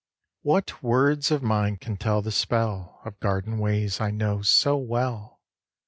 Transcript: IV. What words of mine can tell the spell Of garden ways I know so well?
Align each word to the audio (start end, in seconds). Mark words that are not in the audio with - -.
IV. 0.01 0.41
What 0.47 0.81
words 0.81 1.29
of 1.29 1.43
mine 1.43 1.77
can 1.77 1.95
tell 1.95 2.23
the 2.23 2.31
spell 2.31 3.01
Of 3.05 3.19
garden 3.19 3.59
ways 3.59 4.01
I 4.01 4.09
know 4.09 4.41
so 4.41 4.75
well? 4.75 5.41